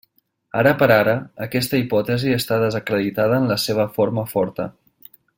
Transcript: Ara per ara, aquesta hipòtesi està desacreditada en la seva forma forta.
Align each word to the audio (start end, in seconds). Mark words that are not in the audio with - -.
Ara 0.61 0.69
per 0.79 0.87
ara, 0.95 1.11
aquesta 1.47 1.81
hipòtesi 1.81 2.33
està 2.39 2.57
desacreditada 2.65 3.37
en 3.43 3.49
la 3.55 3.59
seva 3.69 3.85
forma 3.99 4.25
forta. 4.37 4.67